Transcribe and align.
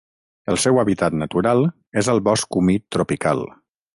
El 0.53 0.55
seu 0.63 0.79
hàbitat 0.83 1.17
natural 1.23 1.61
és 2.03 2.11
al 2.15 2.23
bosc 2.31 2.59
humit 2.61 2.87
tropical. 2.97 3.47